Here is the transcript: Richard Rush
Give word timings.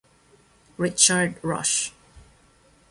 Richard 0.77 1.37
Rush 1.43 1.93